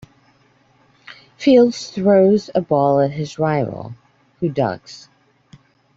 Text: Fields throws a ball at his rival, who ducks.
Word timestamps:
Fields 1.37 1.91
throws 1.91 2.49
a 2.55 2.61
ball 2.61 2.99
at 3.01 3.11
his 3.11 3.37
rival, 3.37 3.93
who 4.39 4.49
ducks. 4.49 5.09